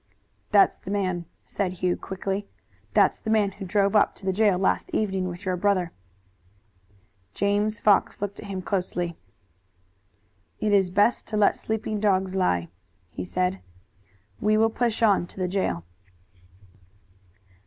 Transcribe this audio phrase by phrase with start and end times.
[0.49, 2.47] "That's the man!" said Hugh quickly.
[2.95, 5.91] "That's the man who drove up to the jail last evening with your brother."
[7.35, 9.15] James Fox looked at him closely.
[10.59, 12.69] "It is best to let sleeping dogs lie,"
[13.11, 13.59] he said.
[14.39, 15.83] "We will push on to the jail."